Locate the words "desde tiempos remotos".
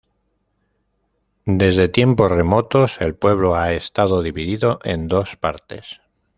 1.45-2.99